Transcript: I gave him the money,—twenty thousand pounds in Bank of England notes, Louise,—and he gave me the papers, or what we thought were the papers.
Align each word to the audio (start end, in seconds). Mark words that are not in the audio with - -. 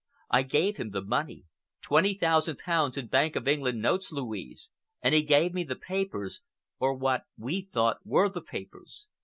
I 0.31 0.41
gave 0.41 0.77
him 0.77 0.89
the 0.89 1.03
money,—twenty 1.03 2.15
thousand 2.15 2.57
pounds 2.57 2.97
in 2.97 3.05
Bank 3.05 3.35
of 3.35 3.47
England 3.47 3.83
notes, 3.83 4.11
Louise,—and 4.11 5.13
he 5.13 5.21
gave 5.21 5.53
me 5.53 5.63
the 5.63 5.75
papers, 5.75 6.41
or 6.79 6.95
what 6.95 7.25
we 7.37 7.61
thought 7.71 7.99
were 8.03 8.27
the 8.27 8.41
papers. 8.41 9.05